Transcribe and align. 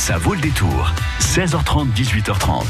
Ça 0.00 0.16
vaut 0.16 0.32
le 0.32 0.40
détour. 0.40 0.94
16h30, 1.20 1.92
18h30. 1.92 2.64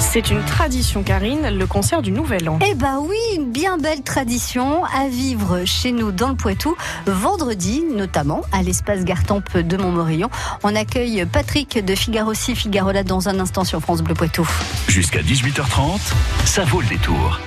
C'est 0.00 0.30
une 0.30 0.44
tradition, 0.44 1.04
Karine, 1.04 1.56
le 1.56 1.64
concert 1.68 2.02
du 2.02 2.10
Nouvel 2.10 2.48
An. 2.48 2.58
Eh 2.68 2.74
bah 2.74 2.96
oui, 3.00 3.16
une 3.36 3.52
bien 3.52 3.78
belle 3.78 4.02
tradition 4.02 4.84
à 4.86 5.06
vivre 5.06 5.64
chez 5.64 5.92
nous 5.92 6.10
dans 6.10 6.30
le 6.30 6.34
Poitou. 6.34 6.74
Vendredi, 7.06 7.84
notamment, 7.88 8.42
à 8.50 8.64
l'espace 8.64 9.04
Gartempe 9.04 9.56
de 9.56 9.76
Montmorillon. 9.76 10.28
On 10.64 10.74
accueille 10.74 11.24
Patrick 11.24 11.84
de 11.84 11.94
Figaro-ci, 11.94 12.56
Figaro-là 12.56 13.04
dans 13.04 13.28
un 13.28 13.38
instant 13.38 13.62
sur 13.62 13.80
France 13.80 14.02
Bleu 14.02 14.14
Poitou. 14.14 14.44
Jusqu'à 14.88 15.22
18h30, 15.22 16.00
ça 16.44 16.64
vaut 16.64 16.80
le 16.80 16.88
détour. 16.88 17.38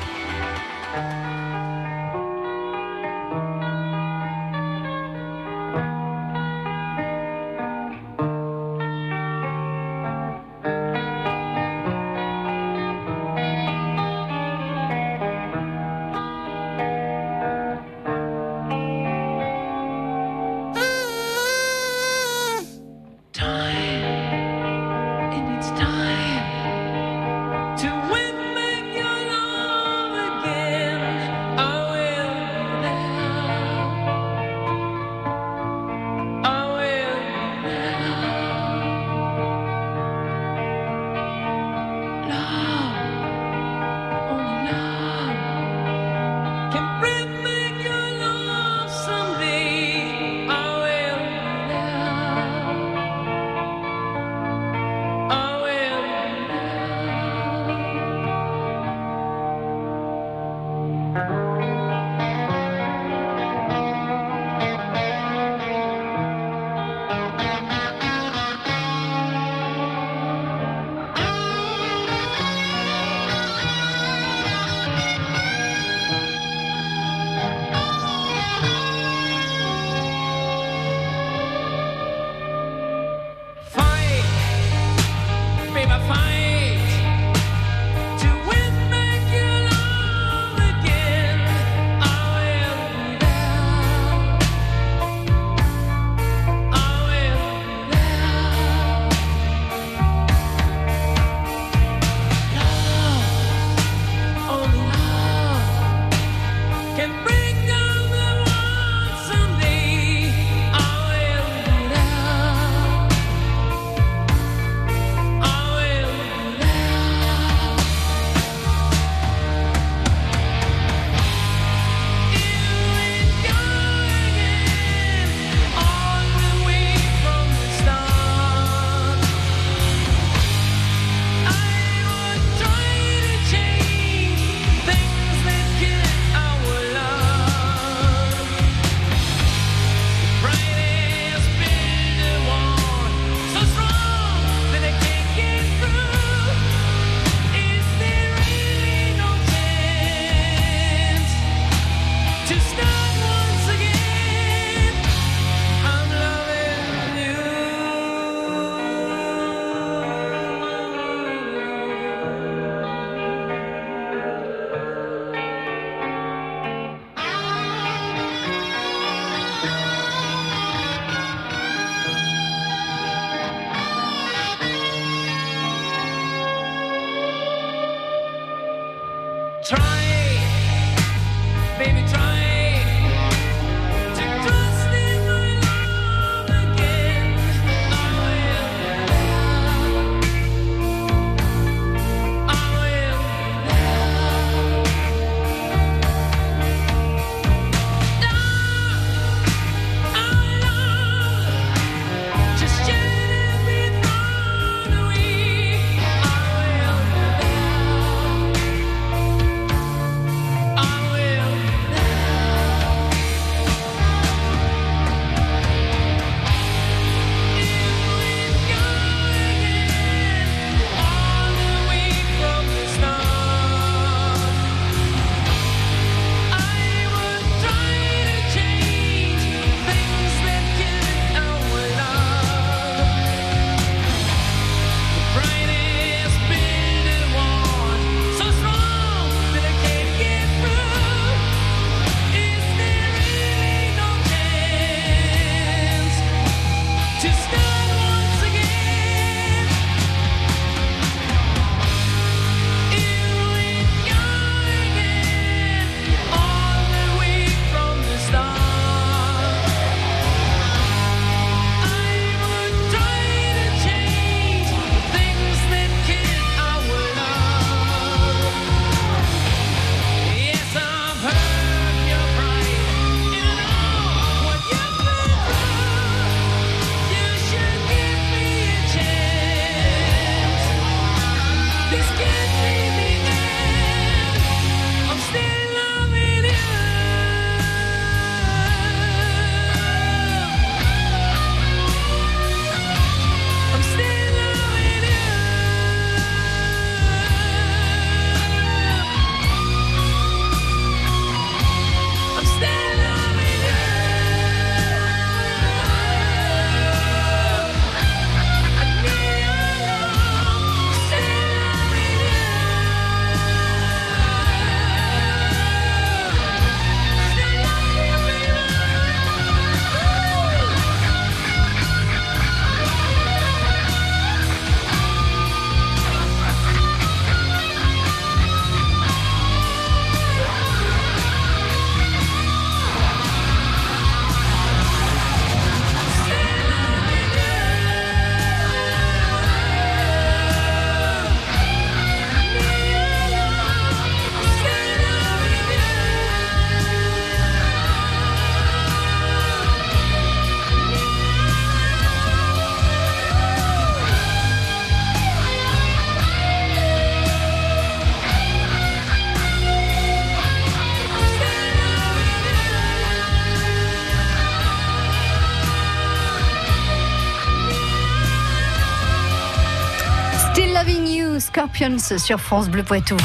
Loving 370.76 371.08
You, 371.08 371.40
Scorpions 371.40 372.18
sur 372.18 372.38
France 372.42 372.68
Bleu 372.68 372.84
Poitou. 372.84 373.16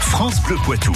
France 0.00 0.42
Bleu 0.42 0.56
Poitou. 0.64 0.92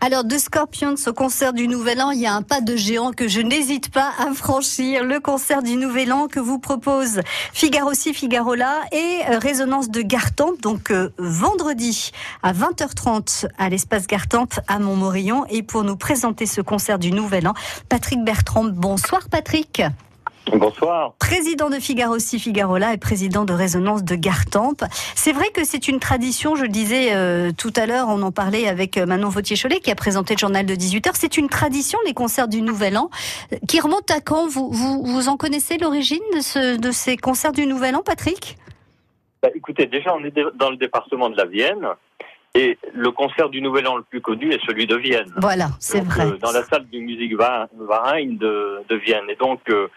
Alors, 0.00 0.24
de 0.24 0.36
Scorpions 0.36 0.96
au 1.06 1.12
concert 1.12 1.52
du 1.52 1.68
Nouvel 1.68 2.02
An, 2.02 2.10
il 2.10 2.18
y 2.18 2.26
a 2.26 2.34
un 2.34 2.42
pas 2.42 2.60
de 2.60 2.74
géant 2.74 3.12
que 3.12 3.28
je 3.28 3.40
n'hésite 3.40 3.92
pas 3.92 4.10
à 4.18 4.34
franchir. 4.34 5.04
Le 5.04 5.20
concert 5.20 5.62
du 5.62 5.76
Nouvel 5.76 6.12
An 6.12 6.26
que 6.26 6.40
vous 6.40 6.58
propose 6.58 7.20
Figaro 7.52 7.94
ci, 7.94 8.12
Figaro 8.12 8.56
là 8.56 8.80
et 8.90 9.20
euh, 9.30 9.38
Résonance 9.38 9.88
de 9.88 10.02
Gartempe. 10.02 10.60
Donc, 10.60 10.90
euh, 10.90 11.10
vendredi 11.18 12.10
à 12.42 12.52
20h30 12.52 13.46
à 13.58 13.68
l'espace 13.68 14.08
Gartempe 14.08 14.54
à 14.66 14.80
Montmorillon. 14.80 15.46
Et 15.50 15.62
pour 15.62 15.84
nous 15.84 15.96
présenter 15.96 16.46
ce 16.46 16.62
concert 16.62 16.98
du 16.98 17.12
Nouvel 17.12 17.46
An, 17.46 17.54
Patrick 17.88 18.24
Bertrand. 18.24 18.64
Bonsoir, 18.64 19.28
Patrick. 19.30 19.82
Bonsoir. 20.52 21.14
Président 21.18 21.68
de 21.70 21.76
Figaro 21.76 22.18
ci, 22.18 22.38
Figaro 22.38 22.78
là 22.78 22.94
et 22.94 22.98
président 22.98 23.44
de 23.44 23.52
Résonance 23.52 24.04
de 24.04 24.14
Gartempe. 24.14 24.84
C'est 25.14 25.32
vrai 25.32 25.50
que 25.50 25.64
c'est 25.64 25.88
une 25.88 26.00
tradition, 26.00 26.56
je 26.56 26.62
le 26.62 26.68
disais 26.68 27.14
euh, 27.14 27.50
tout 27.56 27.72
à 27.76 27.86
l'heure, 27.86 28.06
on 28.08 28.22
en 28.22 28.32
parlait 28.32 28.68
avec 28.68 28.96
euh, 28.96 29.06
Manon 29.06 29.28
Vautier-Cholet 29.28 29.80
qui 29.80 29.90
a 29.90 29.94
présenté 29.94 30.34
le 30.34 30.38
journal 30.38 30.64
de 30.66 30.74
18h. 30.74 31.10
C'est 31.14 31.36
une 31.36 31.48
tradition, 31.48 31.98
les 32.06 32.14
concerts 32.14 32.48
du 32.48 32.62
Nouvel 32.62 32.96
An, 32.96 33.10
qui 33.66 33.80
remonte 33.80 34.10
à 34.10 34.20
quand? 34.20 34.48
Vous, 34.48 34.70
vous, 34.70 35.04
vous 35.04 35.28
en 35.28 35.36
connaissez 35.36 35.78
l'origine 35.78 36.22
de, 36.34 36.40
ce, 36.40 36.76
de 36.76 36.90
ces 36.90 37.16
concerts 37.16 37.52
du 37.52 37.66
Nouvel 37.66 37.96
An, 37.96 38.02
Patrick? 38.04 38.56
Bah, 39.42 39.48
Écoutez, 39.54 39.86
déjà 39.86 40.14
on 40.14 40.24
est 40.24 40.34
dans 40.56 40.70
le 40.70 40.76
département 40.76 41.30
de 41.30 41.36
la 41.36 41.44
Vienne. 41.44 41.88
Et 42.54 42.78
le 42.94 43.10
concert 43.10 43.50
du 43.50 43.60
Nouvel 43.60 43.86
An 43.86 43.96
le 43.98 44.02
plus 44.02 44.20
connu 44.20 44.52
est 44.52 44.64
celui 44.66 44.86
de 44.86 44.96
Vienne. 44.96 45.32
Voilà, 45.36 45.68
c'est 45.78 46.00
vrai. 46.00 46.26
Euh, 46.26 46.38
dans 46.38 46.50
la 46.50 46.64
salle 46.64 46.86
du 46.86 47.00
Musique 47.00 47.36
Verein 47.36 47.68
de, 48.26 48.80
de 48.88 48.96
Vienne. 48.96 49.26
Et 49.28 49.36
donc, 49.36 49.60
euh, 49.68 49.74
euh, 49.74 49.88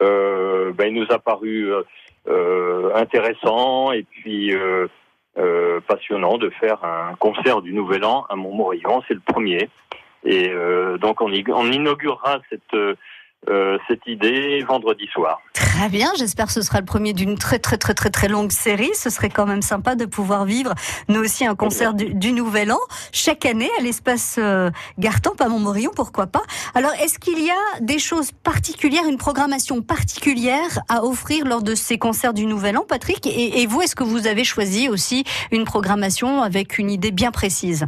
ben, 0.00 0.86
il 0.86 0.94
nous 0.94 1.06
a 1.10 1.18
paru 1.18 1.72
euh, 1.72 1.82
euh, 2.28 2.94
intéressant 2.94 3.92
et 3.92 4.02
puis 4.02 4.52
passionnant 5.88 6.38
de 6.38 6.48
faire 6.50 6.84
un 6.84 7.14
concert 7.16 7.60
du 7.60 7.72
Nouvel 7.72 8.04
An 8.04 8.24
à 8.28 8.36
Montmorillon. 8.36 9.02
C'est 9.08 9.14
le 9.14 9.20
premier. 9.20 9.68
Et 10.24 10.50
donc 11.00 11.20
on, 11.20 11.30
on 11.48 11.72
inaugurera 11.72 12.40
cette 12.48 12.96
euh, 13.48 13.78
cette 13.88 14.06
idée 14.06 14.64
vendredi 14.66 15.06
soir. 15.12 15.40
Très 15.52 15.88
bien, 15.88 16.10
j'espère 16.18 16.46
que 16.46 16.52
ce 16.52 16.62
sera 16.62 16.78
le 16.80 16.84
premier 16.84 17.12
d'une 17.12 17.36
très 17.36 17.58
très 17.58 17.76
très 17.76 17.94
très 17.94 18.10
très 18.10 18.28
longue 18.28 18.52
série. 18.52 18.90
Ce 18.94 19.10
serait 19.10 19.28
quand 19.28 19.46
même 19.46 19.62
sympa 19.62 19.94
de 19.94 20.04
pouvoir 20.04 20.44
vivre 20.44 20.72
nous 21.08 21.20
aussi 21.20 21.44
un 21.44 21.54
concert 21.54 21.94
du, 21.94 22.32
Nouvel 22.32 22.72
An 22.72 22.78
chaque 23.12 23.46
année 23.46 23.70
à 23.78 23.82
l'espace 23.82 24.36
euh, 24.38 24.70
Gartempe 24.98 25.40
à 25.40 25.48
Montmorillon, 25.48 25.90
pourquoi 25.94 26.26
pas. 26.26 26.42
Alors 26.74 26.92
est-ce 27.02 27.18
qu'il 27.18 27.38
y 27.38 27.50
a 27.50 27.80
des 27.80 27.98
choses 27.98 28.32
particulières, 28.32 29.04
une 29.08 29.18
programmation 29.18 29.82
particulière 29.82 30.80
à 30.88 31.04
offrir 31.04 31.44
lors 31.44 31.62
de 31.62 31.74
ces 31.74 31.98
concerts 31.98 32.34
du 32.34 32.46
Nouvel 32.46 32.76
An, 32.76 32.84
Patrick? 32.88 33.26
Et, 33.26 33.62
et 33.62 33.66
vous, 33.66 33.82
est-ce 33.82 33.96
que 33.96 34.04
vous 34.04 34.26
avez 34.26 34.44
choisi 34.44 34.88
aussi 34.88 35.24
une 35.52 35.64
programmation 35.64 36.42
avec 36.42 36.78
une 36.78 36.90
idée 36.90 37.10
bien 37.10 37.30
précise? 37.30 37.86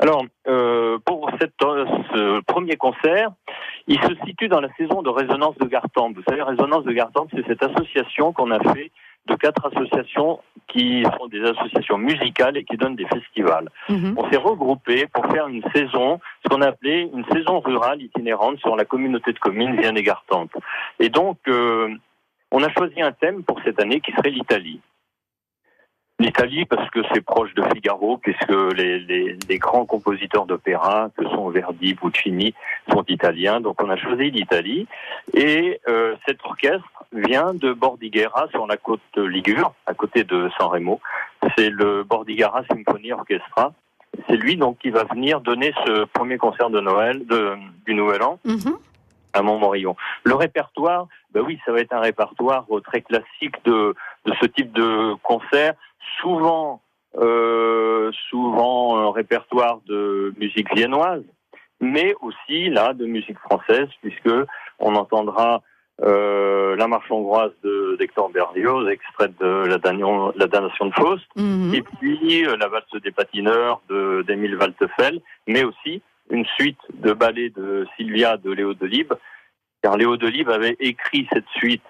Alors, 0.00 0.24
euh, 0.46 0.98
pour 1.04 1.28
cette, 1.40 1.54
ce 1.60 2.40
premier 2.42 2.76
concert, 2.76 3.30
il 3.88 3.98
se 4.02 4.14
situe 4.26 4.48
dans 4.48 4.60
la 4.60 4.68
saison 4.74 5.02
de 5.02 5.08
Résonance 5.08 5.56
de 5.58 5.66
Gartempe. 5.66 6.16
Vous 6.16 6.22
savez, 6.28 6.42
Résonance 6.42 6.84
de 6.84 6.92
Gartempe, 6.92 7.30
c'est 7.34 7.46
cette 7.46 7.62
association 7.62 8.32
qu'on 8.32 8.50
a 8.50 8.60
fait 8.72 8.90
de 9.26 9.34
quatre 9.34 9.66
associations 9.66 10.40
qui 10.68 11.04
sont 11.18 11.26
des 11.26 11.42
associations 11.42 11.98
musicales 11.98 12.56
et 12.56 12.64
qui 12.64 12.76
donnent 12.76 12.96
des 12.96 13.06
festivals. 13.06 13.68
Mhm. 13.88 14.14
On 14.16 14.30
s'est 14.30 14.38
regroupés 14.38 15.06
pour 15.06 15.26
faire 15.26 15.48
une 15.48 15.62
saison, 15.74 16.20
ce 16.42 16.48
qu'on 16.48 16.62
a 16.62 16.68
appelé 16.68 17.10
une 17.12 17.24
saison 17.32 17.60
rurale 17.60 18.02
itinérante 18.02 18.58
sur 18.58 18.76
la 18.76 18.84
communauté 18.84 19.32
de 19.32 19.38
communes 19.38 19.80
Vienne 19.80 19.96
et 19.96 20.02
Gartempe. 20.02 20.52
Et 20.98 21.08
donc, 21.08 21.38
euh, 21.48 21.88
on 22.50 22.62
a 22.62 22.70
choisi 22.70 23.00
un 23.00 23.12
thème 23.12 23.42
pour 23.42 23.60
cette 23.64 23.80
année 23.80 24.00
qui 24.00 24.12
serait 24.12 24.30
l'Italie. 24.30 24.80
L'Italie 26.20 26.64
parce 26.64 26.90
que 26.90 27.00
c'est 27.12 27.20
proche 27.20 27.54
de 27.54 27.62
Figaro, 27.72 28.18
puisque 28.18 28.50
les, 28.50 28.98
les, 28.98 29.36
les 29.48 29.58
grands 29.58 29.86
compositeurs 29.86 30.46
d'opéra, 30.46 31.10
que 31.16 31.24
sont 31.28 31.48
Verdi, 31.48 31.94
Puccini, 31.94 32.54
sont 32.90 33.04
italiens. 33.06 33.60
Donc 33.60 33.80
on 33.80 33.88
a 33.88 33.96
choisi 33.96 34.32
l'Italie. 34.32 34.88
Et 35.32 35.80
euh, 35.86 36.16
cet 36.26 36.44
orchestre 36.44 37.04
vient 37.12 37.54
de 37.54 37.72
Bordighera, 37.72 38.48
sur 38.50 38.66
la 38.66 38.76
côte 38.76 39.00
Ligure, 39.16 39.72
à 39.86 39.94
côté 39.94 40.24
de 40.24 40.50
San 40.58 40.66
Remo. 40.68 41.00
C'est 41.56 41.70
le 41.70 42.02
Bordighera 42.02 42.64
Symphony 42.68 43.12
Orchestra. 43.12 43.72
C'est 44.28 44.36
lui 44.36 44.56
donc 44.56 44.78
qui 44.78 44.90
va 44.90 45.04
venir 45.04 45.40
donner 45.40 45.72
ce 45.86 46.04
premier 46.06 46.36
concert 46.38 46.70
de 46.70 46.80
Noël, 46.80 47.24
de, 47.26 47.54
du 47.86 47.94
Nouvel 47.94 48.22
An. 48.22 48.40
Mm-hmm. 48.44 48.76
à 49.34 49.42
Montmorillon. 49.42 49.94
Le 50.24 50.34
répertoire, 50.34 51.06
ben 51.32 51.42
oui, 51.46 51.60
ça 51.64 51.70
va 51.70 51.80
être 51.80 51.92
un 51.92 52.00
répertoire 52.00 52.64
très 52.84 53.02
classique 53.02 53.54
de, 53.64 53.94
de 54.24 54.32
ce 54.40 54.46
type 54.46 54.72
de 54.72 55.14
concert 55.22 55.74
souvent, 56.20 56.82
euh, 57.16 58.10
souvent 58.30 58.98
un 58.98 59.12
répertoire 59.12 59.80
de 59.86 60.34
musique 60.38 60.74
viennoise, 60.74 61.24
mais 61.80 62.14
aussi 62.20 62.68
là 62.68 62.92
de 62.94 63.06
musique 63.06 63.38
française, 63.38 63.88
puisque 64.02 64.30
on 64.78 64.94
entendra 64.94 65.62
euh, 66.02 66.76
la 66.76 66.86
marche 66.86 67.10
hongroise 67.10 67.52
d'Hector 67.98 68.30
Berlioz, 68.30 68.88
extraite 68.88 69.32
de 69.40 69.66
la, 69.66 69.78
la 70.36 70.46
damnation 70.46 70.86
de 70.86 70.94
Faust, 70.94 71.26
mhm. 71.36 71.74
et 71.74 71.82
puis 71.82 72.46
euh, 72.46 72.56
la 72.56 72.68
valse 72.68 73.02
des 73.02 73.10
patineurs 73.10 73.80
d'Émile 74.26 74.56
Waltefel, 74.56 75.20
mais 75.46 75.64
aussi 75.64 76.02
une 76.30 76.44
suite 76.56 76.78
de 76.94 77.12
ballets 77.12 77.50
de 77.50 77.86
Sylvia 77.96 78.36
de 78.36 78.52
Léo 78.52 78.74
Delibes, 78.74 79.14
car 79.82 79.96
Léo 79.96 80.16
Delibes 80.16 80.50
avait 80.50 80.76
écrit 80.78 81.26
cette 81.32 81.48
suite 81.56 81.82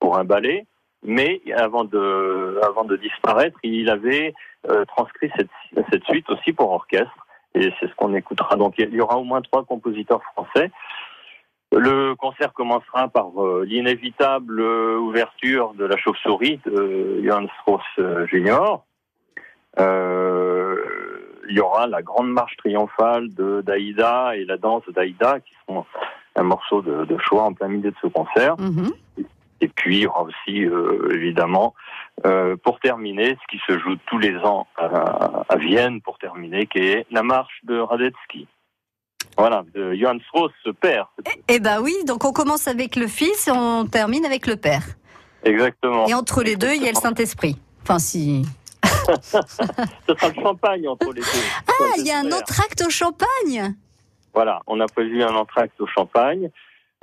pour 0.00 0.18
un 0.18 0.24
ballet, 0.24 0.66
mais 1.04 1.40
avant 1.56 1.84
de, 1.84 2.96
disparaître, 2.96 3.58
il 3.62 3.90
avait 3.90 4.34
euh, 4.68 4.84
transcrit 4.86 5.30
cette, 5.36 6.04
suite 6.04 6.28
aussi 6.30 6.52
pour 6.52 6.72
orchestre, 6.72 7.26
et 7.54 7.70
c'est 7.78 7.88
ce 7.88 7.94
qu'on 7.94 8.14
écoutera. 8.14 8.56
Donc 8.56 8.74
il 8.78 8.92
y 8.92 9.00
aura 9.00 9.18
au 9.18 9.24
moins 9.24 9.42
trois 9.42 9.64
compositeurs 9.64 10.22
français. 10.34 10.70
Le 11.72 12.14
concert 12.14 12.52
commencera 12.52 13.08
par 13.08 13.30
euh, 13.42 13.64
l'inévitable 13.66 14.60
euh, 14.60 14.96
ouverture 14.96 15.74
de 15.74 15.84
la 15.84 15.96
chauve-souris 15.96 16.60
de 16.66 17.20
Johann 17.24 17.48
Strauss 17.60 17.82
Jr. 18.30 18.78
il 21.48 21.56
y 21.56 21.60
aura 21.60 21.86
la 21.86 22.00
grande 22.00 22.30
marche 22.30 22.56
triomphale 22.56 23.34
de 23.34 23.60
d'Aïda 23.60 24.36
et 24.36 24.44
la 24.44 24.56
danse 24.56 24.84
d'Aïda, 24.88 25.40
qui 25.40 25.52
sont 25.68 25.84
un 26.36 26.42
morceau 26.42 26.80
de, 26.80 27.18
choix 27.18 27.42
en 27.42 27.52
plein 27.52 27.68
milieu 27.68 27.90
de 27.90 27.96
ce 28.00 28.06
concert. 28.06 28.56
Mm-hmm. 28.56 28.92
Et 29.60 29.68
puis, 29.68 29.98
il 29.98 30.02
y 30.02 30.06
aura 30.06 30.22
aussi, 30.22 30.64
euh, 30.64 31.14
évidemment, 31.14 31.74
euh, 32.26 32.56
pour 32.56 32.80
terminer, 32.80 33.36
ce 33.40 33.56
qui 33.56 33.62
se 33.66 33.78
joue 33.78 33.96
tous 34.06 34.18
les 34.18 34.36
ans 34.38 34.66
à, 34.76 35.56
Vienne, 35.56 36.00
pour 36.00 36.18
terminer, 36.18 36.66
qui 36.66 36.78
est 36.78 37.06
la 37.10 37.22
marche 37.22 37.60
de 37.64 37.78
Radetzky. 37.78 38.46
Voilà, 39.36 39.64
de 39.74 39.94
Johann 39.94 40.20
Strauss, 40.28 40.52
père. 40.80 41.10
Eh, 41.26 41.42
eh 41.48 41.60
ben 41.60 41.80
oui, 41.80 41.94
donc 42.06 42.24
on 42.24 42.32
commence 42.32 42.68
avec 42.68 42.94
le 42.94 43.08
fils 43.08 43.48
et 43.48 43.50
on 43.50 43.86
termine 43.86 44.24
avec 44.24 44.46
le 44.46 44.56
père. 44.56 44.82
Exactement. 45.44 46.06
Et 46.06 46.14
entre 46.14 46.42
les 46.42 46.56
deux, 46.56 46.72
il 46.74 46.82
y 46.82 46.88
a 46.88 46.92
le 46.92 46.96
Saint-Esprit. 46.96 47.56
Enfin, 47.82 47.98
si. 47.98 48.44
Ce 49.22 49.40
sera 49.40 50.28
le 50.28 50.42
champagne 50.42 50.86
entre 50.88 51.12
les 51.12 51.20
deux. 51.20 51.26
Ah, 51.68 51.94
il 51.98 52.06
y 52.06 52.12
a 52.12 52.18
un 52.18 52.30
entracte 52.30 52.82
au 52.86 52.90
champagne. 52.90 53.74
Voilà, 54.32 54.60
on 54.66 54.80
a 54.80 54.86
prévu 54.86 55.22
un 55.22 55.34
entracte 55.34 55.80
au 55.80 55.86
champagne. 55.86 56.50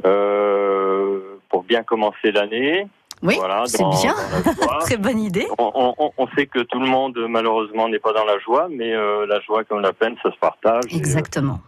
Euh, 0.06 1.31
bien 1.72 1.84
commencer 1.84 2.34
l'année. 2.34 2.86
Oui, 3.24 3.40
c'est 3.66 3.84
bien. 4.02 4.16
Très 4.82 4.98
bonne 4.98 5.20
idée. 5.20 5.48
On, 5.58 6.28
sait 6.36 6.48
que 6.48 6.60
tout 6.60 6.80
le 6.80 6.88
monde, 6.88 7.18
malheureusement, 7.30 7.88
n'est 7.88 8.00
pas 8.00 8.12
dans 8.12 8.26
la 8.26 8.38
joie, 8.40 8.68
mais 8.70 8.94
euh, 8.94 9.26
la 9.26 9.40
joie 9.40 9.64
comme 9.64 9.80
la 9.80 9.94
peine, 9.94 10.16
ça 10.22 10.32
se 10.32 10.38
partage. 10.38 10.94
Exactement. 10.94 11.60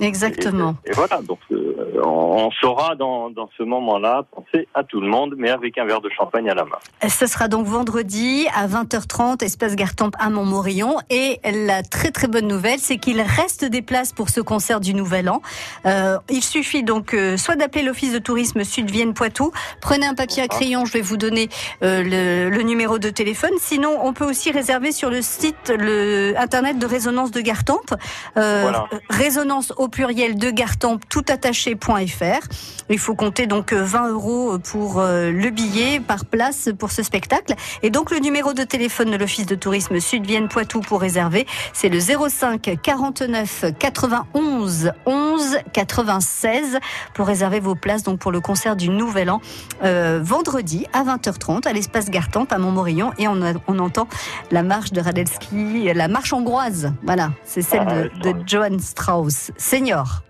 Exactement. 0.00 0.76
Et, 0.86 0.92
voilà, 0.92 1.20
donc 1.22 1.38
euh, 1.52 2.00
on 2.02 2.50
saura 2.52 2.94
dans, 2.94 3.30
dans 3.30 3.50
ce 3.56 3.62
moment-là 3.62 4.24
penser 4.34 4.66
à 4.74 4.82
tout 4.82 5.00
le 5.00 5.08
monde, 5.08 5.34
mais 5.36 5.50
avec 5.50 5.76
un 5.76 5.84
verre 5.84 6.00
de 6.00 6.08
champagne 6.08 6.48
à 6.48 6.54
la 6.54 6.64
main. 6.64 6.78
Ce 7.06 7.26
sera 7.26 7.48
donc 7.48 7.66
vendredi 7.66 8.46
à 8.54 8.66
20h30, 8.66 9.44
espace 9.44 9.76
Gartempe 9.76 10.14
à 10.18 10.30
Montmorillon. 10.30 10.96
Et 11.10 11.38
la 11.44 11.82
très 11.82 12.10
très 12.10 12.28
bonne 12.28 12.46
nouvelle, 12.46 12.78
c'est 12.78 12.96
qu'il 12.96 13.20
reste 13.20 13.64
des 13.64 13.82
places 13.82 14.12
pour 14.12 14.30
ce 14.30 14.40
concert 14.40 14.80
du 14.80 14.94
Nouvel 14.94 15.28
An. 15.28 15.42
Euh, 15.84 16.16
il 16.30 16.42
suffit 16.42 16.82
donc 16.82 17.12
euh, 17.12 17.36
soit 17.36 17.56
d'appeler 17.56 17.82
l'Office 17.82 18.12
de 18.12 18.18
tourisme 18.18 18.64
Sud-Vienne-Poitou, 18.64 19.52
prenez 19.82 20.06
un 20.06 20.14
papier 20.14 20.42
à 20.42 20.48
crayon, 20.48 20.86
je 20.86 20.94
vais 20.94 21.02
vous 21.02 21.16
donner 21.16 21.48
le, 21.82 22.48
le, 22.48 22.62
numéro 22.62 22.98
de 22.98 23.10
téléphone. 23.10 23.50
Sinon, 23.58 23.98
on 24.02 24.12
peut 24.12 24.24
aussi 24.24 24.50
réserver 24.50 24.92
sur 24.92 25.10
le 25.10 25.20
site 25.22 25.72
le 25.76 26.34
internet 26.38 26.78
de 26.78 26.86
Résonance 26.86 27.30
de 27.30 27.40
Gartempe. 27.40 27.94
Voilà. 28.34 28.86
Résonance 29.10 29.72
au 29.76 29.89
pluriel 29.90 30.36
de 30.36 30.50
Gartempe 30.50 31.08
toutattaché.fr. 31.08 32.48
Il 32.88 32.98
faut 32.98 33.14
compter 33.14 33.46
donc 33.46 33.72
20 33.72 34.08
euros 34.08 34.58
pour 34.58 35.00
le 35.00 35.50
billet 35.50 36.00
par 36.00 36.24
place 36.24 36.70
pour 36.78 36.90
ce 36.90 37.02
spectacle. 37.02 37.54
Et 37.82 37.90
donc 37.90 38.10
le 38.10 38.18
numéro 38.18 38.52
de 38.52 38.64
téléphone 38.64 39.10
de 39.10 39.16
l'Office 39.16 39.46
de 39.46 39.54
tourisme 39.54 40.00
Sud-Vienne 40.00 40.48
Poitou 40.48 40.80
pour 40.80 41.00
réserver, 41.00 41.46
c'est 41.72 41.88
le 41.88 42.00
05 42.00 42.78
49 42.82 43.66
91 43.78 44.92
11 45.06 45.58
96 45.72 46.78
pour 47.14 47.26
réserver 47.26 47.60
vos 47.60 47.74
places 47.74 48.02
donc 48.02 48.18
pour 48.18 48.32
le 48.32 48.40
concert 48.40 48.76
du 48.76 48.88
Nouvel 48.88 49.30
An 49.30 49.40
euh, 49.82 50.20
vendredi 50.22 50.86
à 50.92 51.04
20h30 51.04 51.66
à 51.66 51.72
l'espace 51.72 52.10
Gartempe 52.10 52.52
à 52.52 52.58
Montmorillon 52.58 53.12
et 53.18 53.28
on, 53.28 53.40
on, 53.66 53.78
entend 53.78 54.08
la 54.50 54.62
marche 54.62 54.92
de 54.92 55.00
Radelski, 55.00 55.92
la 55.94 56.08
marche 56.08 56.32
hongroise. 56.32 56.92
Voilà, 57.02 57.30
c'est 57.44 57.62
celle 57.62 57.86
Ah, 57.86 58.02
de, 58.02 58.32
de 58.32 58.34
Johann 58.46 58.78
Strauss, 58.78 59.50
senior. 59.80 60.22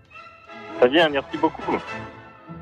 Très 0.78 0.88
bien, 0.88 1.08
merci 1.08 1.36
beaucoup. 1.36 1.76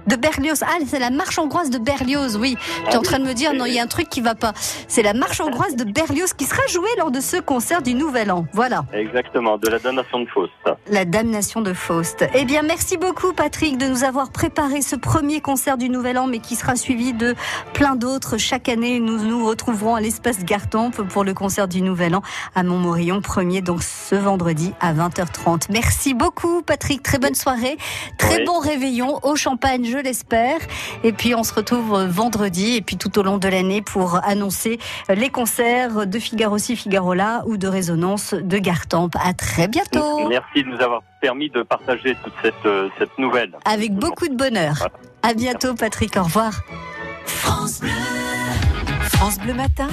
De 0.09 0.17
Berlioz. 0.17 0.63
Ah, 0.63 0.79
c'est 0.87 0.99
la 0.99 1.11
marche 1.11 1.39
hongroise 1.39 1.71
de 1.71 1.79
Berlioz, 1.79 2.37
oui. 2.37 2.57
Tu 2.89 2.93
es 2.93 2.97
en 2.97 3.03
train 3.03 3.19
de 3.19 3.25
me 3.25 3.35
dire, 3.35 3.53
non, 3.53 3.67
il 3.67 3.75
y 3.75 3.79
a 3.79 3.83
un 3.83 3.87
truc 3.87 4.09
qui 4.09 4.21
va 4.21 4.35
pas. 4.35 4.53
C'est 4.89 5.03
la 5.03 5.13
marche 5.13 5.41
hongroise 5.41 5.77
de 5.77 5.85
Berlioz 5.85 6.33
qui 6.33 6.45
sera 6.47 6.67
jouée 6.67 6.89
lors 6.99 7.11
de 7.11 7.21
ce 7.21 7.37
concert 7.37 7.83
du 7.83 7.95
Nouvel 7.95 8.31
An. 8.31 8.47
Voilà. 8.53 8.85
Exactement, 8.93 9.59
de 9.59 9.69
la 9.69 9.79
damnation 9.79 10.21
de 10.21 10.27
Faust. 10.27 10.53
La 10.91 11.05
damnation 11.05 11.61
de 11.61 11.73
Faust. 11.75 12.25
Eh 12.35 12.45
bien, 12.45 12.63
merci 12.63 12.97
beaucoup, 12.97 13.33
Patrick, 13.33 13.77
de 13.77 13.87
nous 13.87 14.03
avoir 14.05 14.31
préparé 14.31 14.81
ce 14.83 14.97
premier 14.97 15.41
concert 15.41 15.77
du 15.77 15.89
Nouvel 15.91 16.19
An, 16.19 16.27
mais 16.27 16.39
qui 16.39 16.57
sera 16.57 16.75
suivi 16.77 17.13
de 17.13 17.35
plein 17.75 17.95
d'autres. 17.95 18.39
Chaque 18.39 18.69
année, 18.69 19.01
nous 19.01 19.19
nous 19.23 19.47
retrouverons 19.47 19.95
à 19.95 20.01
l'espace 20.01 20.45
Gartempe 20.45 21.03
pour 21.09 21.23
le 21.25 21.35
concert 21.35 21.69
du 21.69 21.83
Nouvel 21.83 22.15
An 22.17 22.23
à 22.55 22.63
Montmorillon, 22.63 23.21
premier, 23.21 23.61
donc 23.61 23.83
ce 23.83 24.15
vendredi 24.15 24.73
à 24.81 24.95
20h30. 24.95 25.67
Merci 25.71 26.15
beaucoup, 26.15 26.63
Patrick. 26.63 27.03
Très 27.03 27.19
bonne 27.19 27.35
soirée. 27.35 27.77
Très 28.17 28.39
Oui. 28.39 28.45
bon 28.47 28.59
réveillon 28.59 29.19
au 29.23 29.37
champagne, 29.37 29.85
je 29.99 30.03
l'espère. 30.05 30.59
Et 31.03 31.13
puis, 31.13 31.35
on 31.35 31.43
se 31.43 31.55
retrouve 31.55 32.05
vendredi 32.05 32.77
et 32.77 32.81
puis 32.83 32.97
tout 32.97 33.19
au 33.19 33.23
long 33.23 33.39
de 33.39 33.49
l'année 33.49 33.83
pour 33.83 34.21
annoncer 34.25 34.79
les 35.09 35.31
concerts 35.31 36.07
de 36.07 36.19
Figaro-ci, 36.19 36.77
Figaro-là 36.77 37.43
ou 37.47 37.57
de 37.57 37.67
Résonance 37.67 38.35
de 38.35 38.59
Gartempe. 38.59 39.15
À 39.23 39.33
très 39.35 39.69
bientôt. 39.69 40.29
Merci 40.29 40.63
de 40.65 40.69
nous 40.69 40.81
avoir 40.81 41.03
permis 41.21 41.51
de 41.51 41.63
partager 41.63 42.17
toute 42.23 42.35
cette, 42.43 42.55
euh, 42.67 42.89
cette 42.99 43.17
nouvelle. 43.19 43.57
Avec 43.65 43.95
beaucoup 43.95 44.29
de 44.29 44.37
bonheur. 44.37 44.75
Voilà. 44.79 44.93
À 45.23 45.35
bientôt, 45.35 45.75
Patrick. 45.75 46.17
Au 46.17 46.23
revoir. 46.23 46.53
France 47.27 47.81
Bleu 49.41 49.55
Matin, 49.55 49.89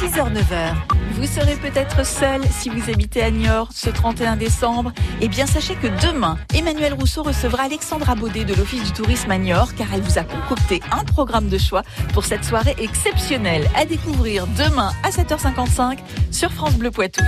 6h-9h. 0.00 0.72
Vous 1.12 1.26
serez 1.26 1.56
peut-être 1.56 2.06
seul 2.06 2.40
si 2.50 2.70
vous 2.70 2.90
habitez 2.90 3.22
à 3.22 3.30
Niort 3.30 3.68
ce 3.70 3.90
31 3.90 4.36
décembre. 4.36 4.92
Eh 5.20 5.28
bien, 5.28 5.44
sachez 5.44 5.74
que 5.74 5.88
demain, 6.06 6.38
Emmanuel 6.54 6.94
Rousseau 6.94 7.22
recevra 7.22 7.64
Alexandra 7.64 8.14
Baudet 8.14 8.44
de 8.44 8.54
l'Office 8.54 8.82
du 8.82 8.92
tourisme 8.92 9.30
à 9.30 9.36
Niort 9.36 9.74
car 9.74 9.88
elle 9.92 10.00
vous 10.00 10.18
a 10.18 10.22
concocté 10.22 10.80
un 10.90 11.04
programme 11.04 11.50
de 11.50 11.58
choix 11.58 11.82
pour 12.14 12.24
cette 12.24 12.46
soirée 12.46 12.76
exceptionnelle 12.78 13.68
à 13.76 13.84
découvrir 13.84 14.46
demain 14.46 14.90
à 15.02 15.10
7h55 15.10 15.98
sur 16.30 16.50
France 16.50 16.76
Bleu 16.76 16.90
Poitou. 16.90 17.22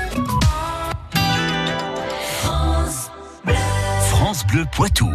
France 4.08 4.46
Bleu 4.46 4.64
Poitou. 4.72 5.10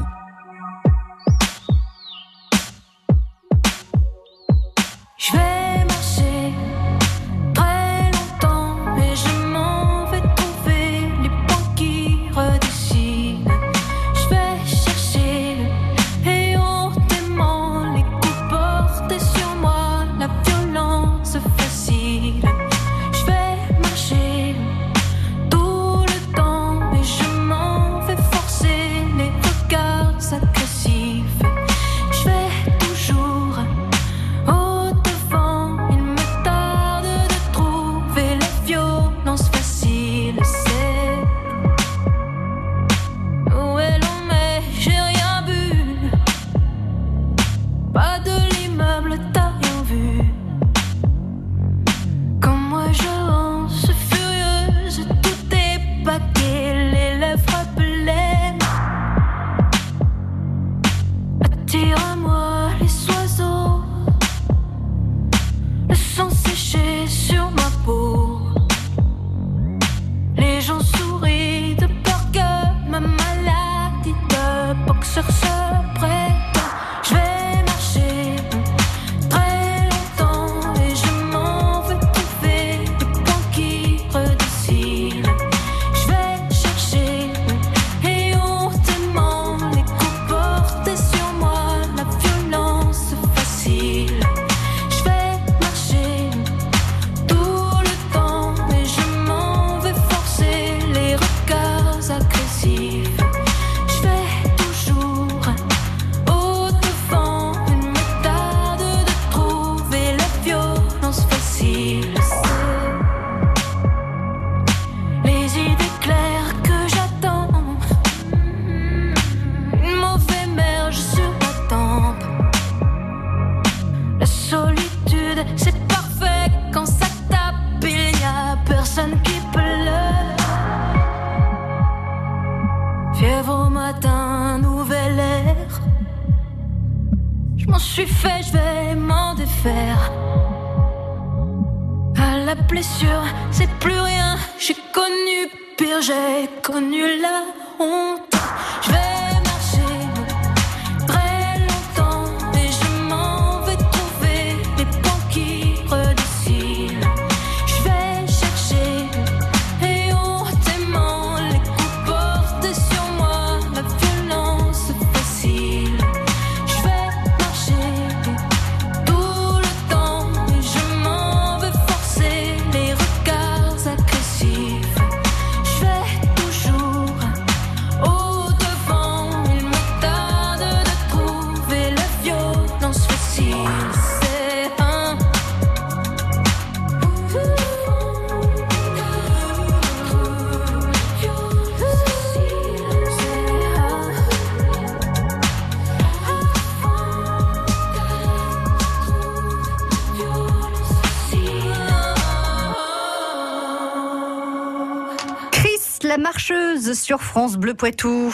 La 206.18 206.24
marcheuse 206.24 206.94
sur 207.00 207.22
France 207.22 207.58
Bleu 207.58 207.76
Poitou. 207.76 208.34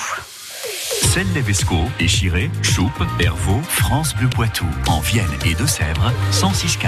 Celle 1.13 1.27
Levesco, 1.33 1.75
Échiré, 1.99 2.49
Choupe, 2.61 3.03
Hervaux, 3.19 3.59
France 3.67 4.15
Bleu 4.15 4.29
Poitou, 4.29 4.65
en 4.87 5.01
Vienne 5.01 5.25
et 5.45 5.53
Deux-Sèvres, 5.53 6.13
106.4. 6.31 6.87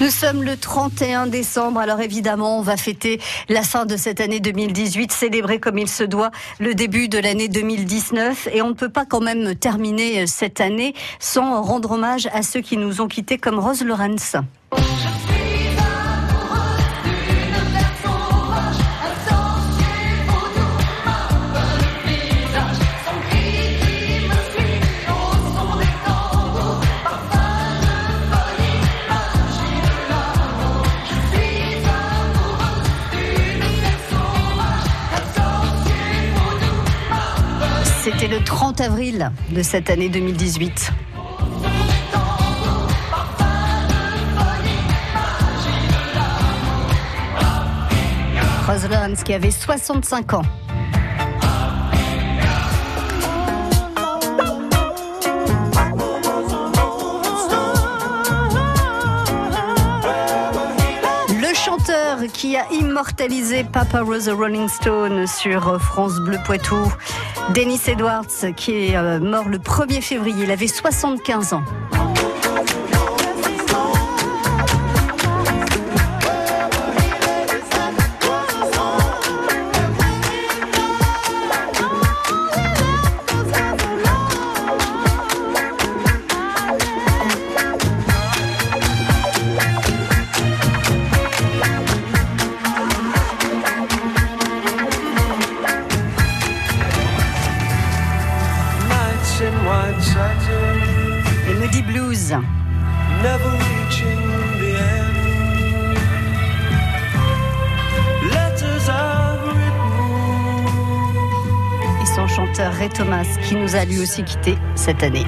Nous 0.00 0.10
sommes 0.10 0.42
le 0.42 0.56
31 0.56 1.28
décembre, 1.28 1.78
alors 1.78 2.00
évidemment, 2.00 2.58
on 2.58 2.62
va 2.62 2.76
fêter 2.76 3.20
la 3.48 3.62
fin 3.62 3.86
de 3.86 3.96
cette 3.96 4.20
année 4.20 4.40
2018, 4.40 5.12
célébrer 5.12 5.60
comme 5.60 5.78
il 5.78 5.88
se 5.88 6.02
doit 6.02 6.32
le 6.58 6.74
début 6.74 7.08
de 7.08 7.18
l'année 7.18 7.46
2019. 7.46 8.48
Et 8.52 8.60
on 8.60 8.70
ne 8.70 8.74
peut 8.74 8.90
pas 8.90 9.06
quand 9.06 9.20
même 9.20 9.54
terminer 9.54 10.26
cette 10.26 10.60
année 10.60 10.94
sans 11.20 11.62
rendre 11.62 11.92
hommage 11.92 12.28
à 12.32 12.42
ceux 12.42 12.60
qui 12.60 12.76
nous 12.76 13.00
ont 13.00 13.08
quittés 13.08 13.38
comme 13.38 13.60
Rose 13.60 13.84
Lorenz. 13.84 14.36
30 38.74 38.80
avril 38.80 39.30
de 39.50 39.62
cette 39.62 39.88
année 39.88 40.08
2018. 40.08 40.90
Rose 48.66 48.88
qui 49.24 49.32
avait 49.32 49.50
65 49.50 50.34
ans. 50.34 50.42
Le 61.28 61.54
chanteur 61.54 62.18
qui 62.32 62.56
a 62.56 62.64
immortalisé 62.72 63.62
Papa 63.64 64.00
Rose 64.00 64.28
Rolling 64.28 64.68
Stone 64.68 65.26
sur 65.26 65.80
France 65.80 66.18
Bleu 66.20 66.38
Poitou, 66.44 66.92
Dennis 67.52 67.82
Edwards, 67.88 68.54
qui 68.56 68.72
est 68.72 68.96
euh, 68.96 69.20
mort 69.20 69.48
le 69.48 69.58
1er 69.58 70.00
février, 70.00 70.44
il 70.44 70.50
avait 70.50 70.66
75 70.66 71.52
ans. 71.52 71.62
Les 101.46 101.54
Moody 101.54 101.82
Blues. 101.82 102.34
never 103.22 103.50
reaching 103.50 104.20
the 104.58 104.72
end. 104.78 105.16
Letters 108.32 108.88
I've 108.88 109.44
written, 109.46 110.64
et 112.02 112.06
son 112.06 112.26
chanteur 112.26 112.72
Ray 112.72 112.88
Thomas 112.88 113.26
qui 113.42 113.56
nous 113.56 113.76
a 113.76 113.84
lui 113.84 114.00
aussi 114.00 114.24
quitté 114.24 114.56
cette 114.76 115.02
année. 115.02 115.26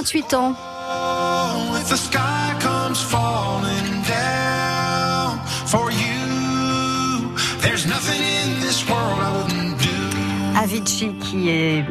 28 0.00 0.34
ans. 0.34 0.54
Avicii 10.56 11.12
qui 11.18 11.48
est 11.50 11.84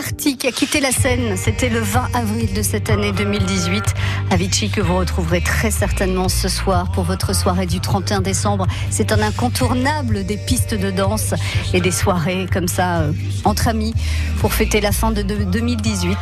parti, 0.00 0.38
qui 0.38 0.46
a 0.46 0.50
quitté 0.50 0.80
la 0.80 0.92
scène. 0.92 1.36
C'était 1.36 1.68
le 1.68 1.80
20 1.80 2.14
avril 2.14 2.54
de 2.54 2.62
cette 2.62 2.88
année 2.88 3.12
2018. 3.12 3.84
Avicii 4.30 4.70
que 4.70 4.80
vous 4.80 4.96
retrouverez 4.96 5.42
très 5.42 5.70
certainement 5.70 6.30
ce 6.30 6.48
soir 6.48 6.90
pour 6.92 7.04
votre 7.04 7.34
soirée 7.34 7.66
du 7.66 7.80
31 7.80 8.22
décembre. 8.22 8.66
C'est 8.88 9.12
un 9.12 9.20
incontournable 9.20 10.24
des 10.24 10.38
pistes 10.38 10.74
de 10.74 10.90
danse 10.90 11.34
et 11.74 11.82
des 11.82 11.90
soirées 11.90 12.46
comme 12.50 12.66
ça 12.66 13.00
euh, 13.00 13.12
entre 13.44 13.68
amis 13.68 13.92
pour 14.40 14.54
fêter 14.54 14.80
la 14.80 14.92
fin 14.92 15.10
de 15.10 15.20
de 15.20 15.44
2018 15.44 16.16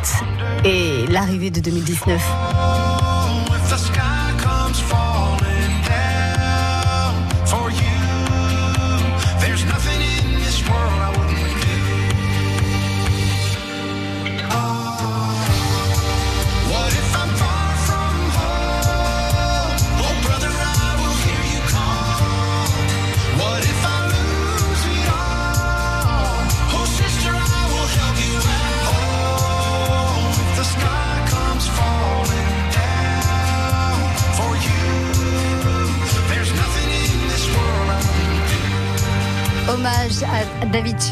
et 0.65 1.07
l'arrivée 1.09 1.49
de 1.49 1.61
2019. 1.61 2.78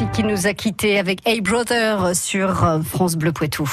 Qui 0.06 0.24
nous 0.24 0.48
a 0.48 0.54
quittés 0.54 1.00
avec 1.00 1.28
Hey 1.28 1.42
Brother 1.42 2.16
sur 2.16 2.64
euh. 2.64 2.80
France 2.82 3.16
Bleu 3.16 3.32
Poitou. 3.32 3.68